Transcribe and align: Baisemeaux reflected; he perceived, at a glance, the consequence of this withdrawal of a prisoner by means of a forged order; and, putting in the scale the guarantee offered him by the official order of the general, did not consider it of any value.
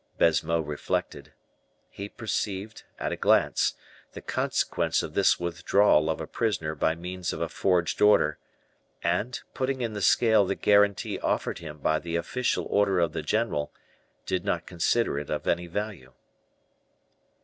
Baisemeaux 0.17 0.61
reflected; 0.61 1.31
he 1.87 2.09
perceived, 2.09 2.85
at 2.97 3.11
a 3.11 3.15
glance, 3.15 3.75
the 4.13 4.21
consequence 4.23 5.03
of 5.03 5.13
this 5.13 5.39
withdrawal 5.39 6.09
of 6.09 6.19
a 6.19 6.25
prisoner 6.25 6.73
by 6.73 6.95
means 6.95 7.31
of 7.33 7.39
a 7.39 7.47
forged 7.47 8.01
order; 8.01 8.39
and, 9.03 9.41
putting 9.53 9.81
in 9.81 9.93
the 9.93 10.01
scale 10.01 10.43
the 10.43 10.55
guarantee 10.55 11.19
offered 11.19 11.59
him 11.59 11.77
by 11.77 11.99
the 11.99 12.15
official 12.15 12.65
order 12.71 12.99
of 12.99 13.13
the 13.13 13.21
general, 13.21 13.71
did 14.25 14.43
not 14.43 14.65
consider 14.65 15.19
it 15.19 15.29
of 15.29 15.45
any 15.47 15.67
value. 15.67 16.11